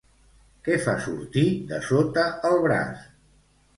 [0.67, 3.05] Què fa sortir de sota el braç?